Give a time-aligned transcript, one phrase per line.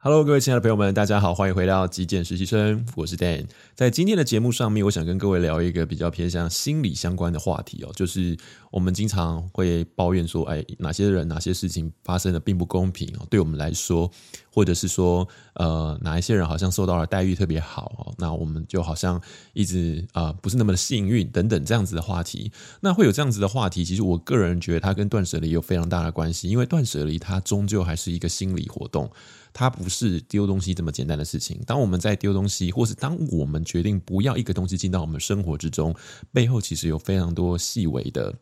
[0.00, 3.46] Hello，各位亲爱的朋友们，大家好，欢迎回到极简实习生，我是 Dan。
[3.74, 8.36] 在今天的节目上面，我想跟各位聊一个比较偏向心理相关的话题哦，就是
[8.70, 14.08] 我们经常会抱怨说，哎，哪些人、哪些事情发生的并不公平哦，对我们来说，
[14.58, 22.50] 或者是说，呃，哪一些人好像受到了待遇特别好，那我们就好像一直啊、不是那么的幸运等等这样子的话题。
[22.80, 29.08] 那会有这样子的话题，其实我个人觉得它跟断舍离有非常大的关系，因为断舍离它终究还是一个心理活动。
[29.52, 31.60] 它不是丢东西这么简单的事情。
[31.64, 35.94] 当我们在丢东西，或是当我们决定不要一个东西进到我们生活之中，
[36.32, 38.34] 背后其实有非常多细微的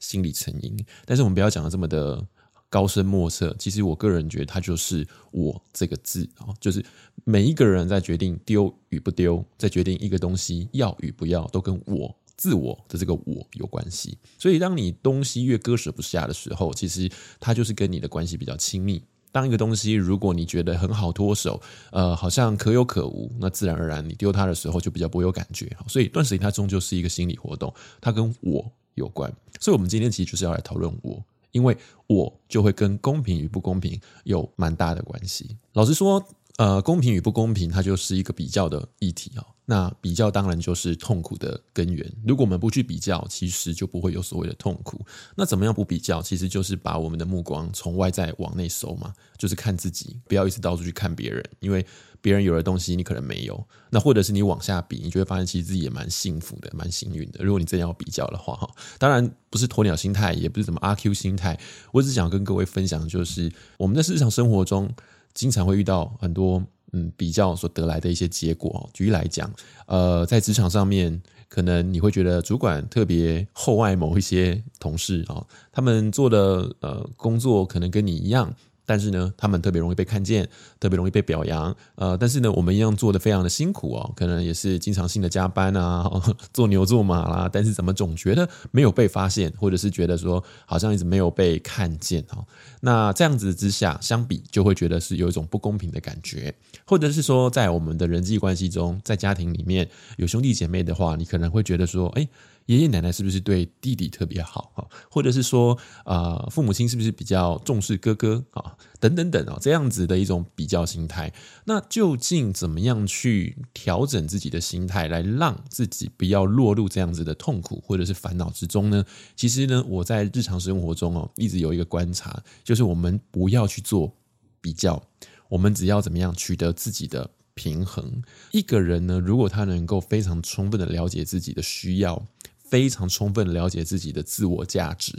[0.00, 0.74] 心理成因。
[1.04, 2.26] 但是我们不要讲的这么的
[2.68, 3.54] 高深莫测。
[3.58, 6.84] 其实我个人觉得，它就是“我”这个字啊，就是
[7.24, 14.16] 每一个人在决定丢与不丢，在决定一个东西要与不要，都跟我自我的这个“我”有关系。
[14.38, 17.10] 所以，当你东西越割舍不下的时候，其实
[17.40, 19.02] 它就是跟你的关系比较亲密。
[19.30, 21.60] 当一个东西，如果你觉得很好脱手，
[21.92, 25.70] 呃，好像可有可无，那自然而然你丢它的时候就比较不会有感觉。
[25.86, 29.30] 所以断舍离它终究是一个心理活动，它跟我有关。
[29.60, 35.56] 所以，我们今天其实就是要来讨论我，因为我就会跟公平与不公平有蛮大的关系。
[35.72, 36.22] 老实说，
[36.56, 39.44] 呃，公平与不公平，它就是一个比较的议题啊。
[39.70, 42.10] 那比较当然就是痛苦的根源。
[42.26, 45.04] 如果我们不去比较，其实就不会有所谓的痛苦。
[45.36, 46.22] 那怎么样不比较？
[46.22, 51.84] 其实就是把我们的目光从外在往内收嘛，就是看自己，不要一直到处去看别人，因为
[52.22, 53.62] 别人有的东西你可能没有。
[53.90, 57.44] 那或者是你往下比，你就会发现其实自己也蛮幸福的，蛮幸运的。
[57.44, 61.60] 如果你真的要比较的话，哈，当然不是鸵鸟心态，也不是什么阿 Q 心态，
[61.92, 64.90] 我只想跟各位分享，就是我们在日常生活中
[65.34, 66.64] 经常会遇到很多。
[66.92, 69.52] 嗯，比较所得来的一些结果，举例来讲，
[69.86, 78.54] 呃，在职场上面，可能你会觉得主管特别厚爱某一些同事啊，他们做的呃工作可能跟你一样。
[78.88, 80.48] 但是呢，他们特别容易被看见，
[80.80, 81.76] 特别容易被表扬。
[81.96, 86.10] 呃，但是呢，我们一样做得非常的辛苦哦，可能也是经常性的加班啊，
[86.54, 87.50] 做牛做马啦。
[87.52, 92.42] 但是怎么总觉得没有被发现，或者是觉得说好像一直没有被看见哦。
[92.80, 96.54] 那这样子之下，相比就会觉得是有一种不公平的感觉，
[96.86, 102.26] 或者是说在我们的人际关系中，在家庭里面有兄弟姐妹的话，你可能会觉得说，哎。
[102.68, 104.84] 爷爷奶奶是不是对弟弟特别好啊？
[105.10, 108.76] 或者是说，啊，父母亲是不是比较重视哥哥啊？
[109.00, 111.32] 等等等啊，这样子的一种比较心态。
[111.64, 119.02] 那究竟怎么样去调整自己的心态，来让自己不要落入这样子的痛苦或者是烦恼之中呢？
[119.34, 124.14] 其实呢，我在日常生活中哦，一直有一个观察，就是我们不要去做
[124.60, 125.02] 比较，
[125.48, 128.22] 我们只要怎么样取得自己的平衡。
[128.52, 132.26] 一个人呢，如果他能够非常充分的了解自己的需要。
[132.68, 135.12] 非常充分了解自己的自我价值，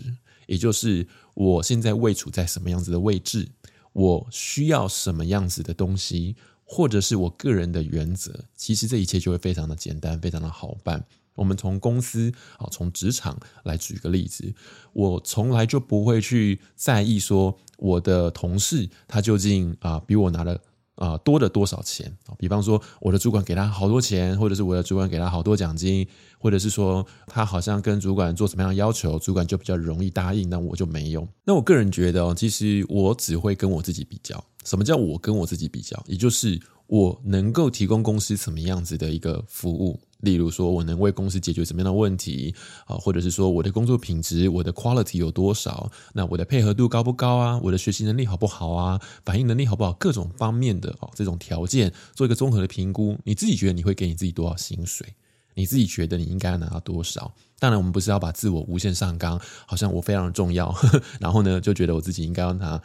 [0.47, 3.49] 也就是我现在位处在什么样子的位置，
[3.93, 8.45] 我需要什么样子的东西，或者是我个人的原则。
[8.55, 11.05] 其实这一切就会非常的简单，非常的好办。
[11.35, 14.53] 我们从公司啊，从职场来举个例子，
[14.93, 20.59] 我从来就不会去在意说我的同事他究竟啊比我拿的。
[20.99, 22.13] 啊，多了多少钱？
[22.37, 26.05] 比方说，我的主管给他好多钱，或者是我的主管给他好多奖金，
[26.37, 31.25] 或者是说他好像跟主管做什么样的要求，主管就比较容易答应，那我就没有。
[31.45, 34.43] 那我个人觉得哦，其实我只会跟我自己比较。
[34.65, 36.01] 什么叫我跟我自己比较？
[36.07, 39.99] 也就是我能够提供公司什么样子的一个服务。
[40.21, 42.53] 例如说，我能为公司解决什么样的问题
[42.85, 42.97] 啊？
[42.97, 45.89] 或者是说，我的工作品质，我的 quality 有多少？
[46.11, 47.57] 那我的配合度高不高啊？
[47.63, 48.99] 我的学习能力好不好啊？
[49.23, 49.93] 反应能力好不好？
[49.93, 53.17] 各种方面的哦，这种条件做一个综合的评估。
[53.23, 55.07] 你自己觉得你会给你自己多少薪水？
[55.55, 57.33] 你自己觉得你应该拿到多少？
[57.57, 62.81] 当然，我们不是要把自我无限上纲，好像我非常的重要，呵呵，然后呢，就觉得我自己应该要拿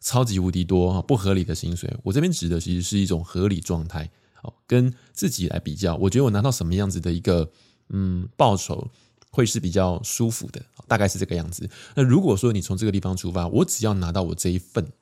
[0.00, 1.92] 超级无敌多不合理的薪水。
[2.04, 4.10] 我这边指的其实是一种合理状态。
[4.42, 7.50] 哦跟自己来比较，我觉得我拿到什么样子的一个
[7.88, 8.88] 嗯报酬
[9.30, 11.68] 会是比较舒服的，大概是这个样子。
[11.96, 14.92] 那如果说你从这个地方出发，我只要拿到我这一份，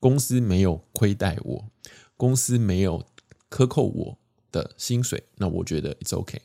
[0.00, 1.70] 公司没有亏待我，
[2.16, 3.06] 公司没有
[3.48, 4.18] 克扣我
[4.50, 6.40] 的薪水，那我觉得 it's OK，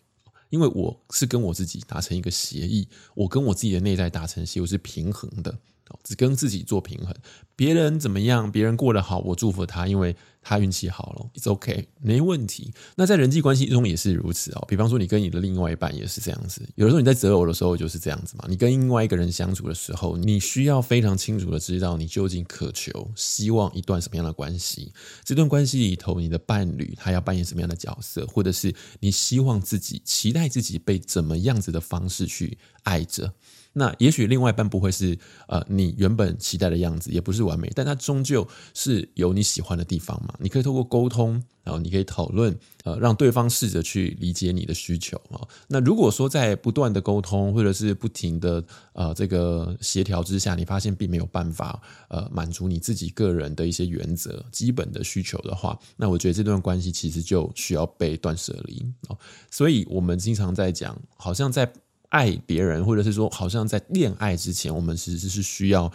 [0.50, 5.58] 因为我是跟我自己达成一个协议，我跟我自己的内在达成协议是平衡的，
[6.04, 7.14] 只跟自己做平衡，
[7.56, 10.16] 别人怎么样，别人过得好，我祝福他，因为。
[10.46, 12.74] 他运气好了，It's OK，没问题。
[12.98, 14.66] 那在人际关系中也是如此哦。
[14.68, 16.62] 比方说，你跟你的另外一半也是这样子。
[16.76, 18.44] 有的时候你在择偶的时候就是这样子嘛。
[18.50, 24.92] 你跟另外一个人相处的时候，你需要非常清楚的知道你究竟渴求、希望一段什么样的关系。
[25.24, 33.34] 这段关系里头，你的伴侣他要扮演什么样的角色，或者是你希望自己期待自己被怎么样子的方式去爱着。
[33.74, 35.18] 那也许另外一半不会是
[35.48, 40.34] 呃你原本期待的样子，也不是完美，但它终究是有你喜欢的地方嘛。
[40.40, 45.42] 你可以透过沟通，然后你可以讨论，呃，让对方试着去理解你的需求啊。
[45.68, 59.18] 那如果说在不断的沟通或者是不停的呃这个协调之下，你发现并没有办法呃满足你自己个人的一些原则、基本的需求的话，那我觉得这段关系其实就需要被断舍离啊。
[59.50, 61.74] 所以我们经常在讲，好像在。
[62.14, 65.92] 爱别人，或者是说，好像在恋爱之前，我们其实是需要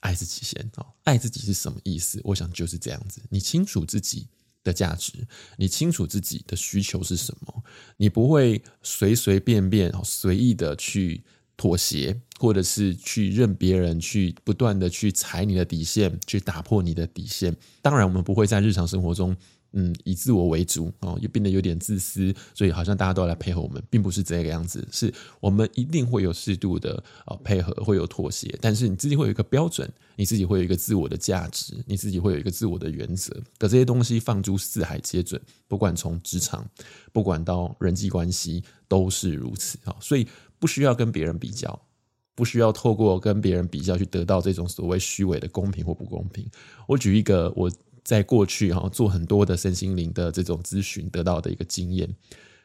[0.00, 0.84] 爱自己先哦。
[1.04, 2.20] 爱自己是什么意思？
[2.24, 3.22] 我想就是这样子。
[3.30, 4.26] 你清楚自己
[4.64, 5.12] 的价值，
[5.56, 7.62] 你清楚自己的需求是什么，
[7.96, 11.22] 你不会随随便便、随意的去
[11.60, 17.54] 妥协，或者是去任别人去不断的去踩你的底线，去打破你的底线。
[17.82, 19.36] 当然，我们不会在日常生活中。
[19.72, 24.84] 嗯，以自我为主哦，又变得有点自私，所以好像大家都要来配合我们，并不是这个样子。
[24.90, 36.68] 是我们一定会有适度的呃配合，会有妥协，但是你自己会有一个标准，你自己会有一个自我的价值，你自己会有一个自我的原则可这些东西放诸四海皆准，不管从职场，
[37.12, 39.94] 不管到人际关系，都是如此啊。
[40.00, 40.26] 所以
[40.60, 41.82] 不需要跟别人比较，
[42.36, 46.48] 不需要透过跟别人比较去得到这种所谓虚伪的公平或不公平。
[46.86, 47.68] 我举一个我。
[48.02, 52.08] 在过去哈做很多的身心灵的这种咨询得到的一个经验。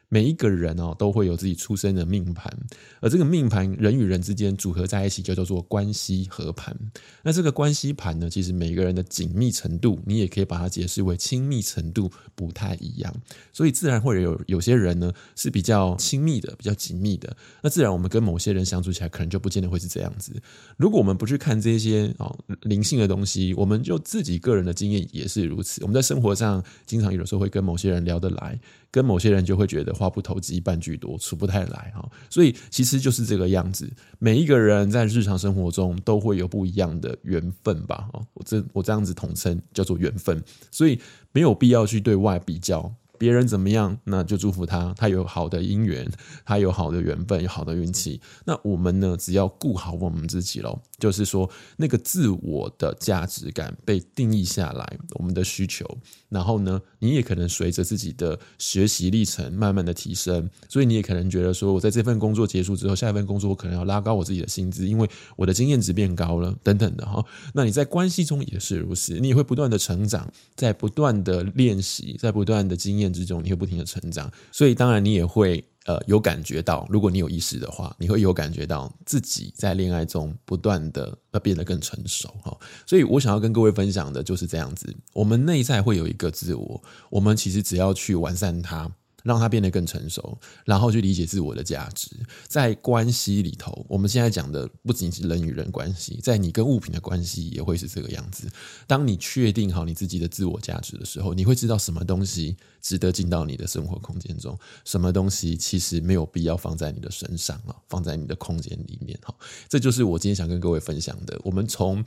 [0.08, 2.52] 每一个人哦，都会有自己出生的命盘，
[3.00, 6.76] 而这个命盘人与人之间组合在一起，就叫做关系合盘。
[7.22, 13.12] 那这个关系盘呢，其实每个人的紧密程度，你也可以把它解释为亲密程度不太一样，
[13.52, 17.36] 所以自然会有有些人呢是比较亲密的，比较紧密的。
[17.60, 20.32] 那自然我们跟某些人相处起来，可能就不见得会是这样子。
[20.76, 25.82] 如果我们不去看这些哦灵性的东西，我们就自己个人的经验也是如此。
[25.82, 28.56] 我们在生活上经常有的时候会跟某些人聊得来。
[28.88, 33.90] 跟某些人就会觉得话不投机半句多，处不太来哈，所以其实就是这个样子。
[34.18, 41.00] 每一个人在日常生活中都会有不一样的缘分吧，我这我这样子统称叫做缘分，所以
[41.32, 42.94] 没有必要去对外比较。
[43.18, 46.06] 别人怎么样，那就祝福他，他有好的姻缘，
[46.44, 48.20] 他有好的缘分，有好的运气。
[48.44, 50.78] 那我们呢，只要顾好我们自己喽。
[50.98, 55.86] 就是说，那个自我的价值感被定义下来，我们的需求。
[56.28, 67.24] 然后呢，你也可能随着自己的学习历程慢慢的提升，所以你也可能觉得说，我在这份工作结束之后，下一份工作我可能要拉高我自己的薪资，因为我的经验值变高了，等等的哈。
[67.54, 74.32] 那你在关系中也是如此，你也会不断的成长，在不断的练习，在不断的经验之中，你会不停的成长。
[74.50, 75.64] 所以当然你也会。
[75.86, 82.56] 呃，有感觉到，如果你有意识的话，你会有感觉到自己在恋爱中不断的要变得更成熟哈。
[82.84, 88.90] 所以我想要跟各位分享的就是这样子，我们内在会有一个自我，我们其实只要去完善它。
[89.26, 92.10] 让他变得更成熟，然后去理解自我的价值。
[92.46, 98.48] 在关系里头，我们现在讲的不仅是人与人关系，在你跟物品的关系也会是这个样子。
[98.86, 109.18] 当你确定好你自己的自我价值的时候，你会知道什么东西值得进到你的生活空间中，什么东西其实没有必要放在你的身上啊，放在你的空间里面。
[109.24, 109.34] 哈，
[109.68, 111.36] 这就是我今天想跟各位分享的。
[111.42, 112.04] 我们从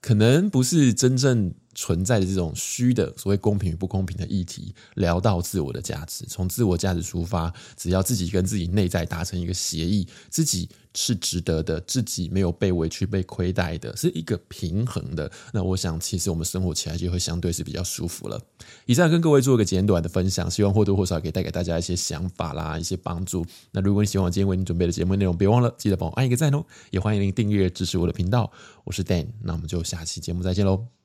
[0.00, 15.30] 可能不是真正存在的这种虚的所谓公平与不公平的议题，聊到自我的价值，从自我价值出发，只要自己跟自己内在达成一个协议，自己是值得的，自己没有被委屈、被亏待的，是一个平衡的。
[15.52, 18.40] 那我想，其实我们生活起来就会相对是比较舒服了。
[18.86, 23.46] 以上跟各位做一个简短的分享，希望或多或少可以带给大家一些想法啦，一些帮助。
[23.70, 28.50] 那如果你喜欢我今天为你准备的节目内容，别忘了记得帮我按一个赞哦，也欢迎您订阅支持我的频道。
[28.84, 30.99] 我是 Dan，那我们就下期节目再见喽。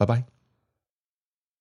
[0.00, 0.39] Bye bye.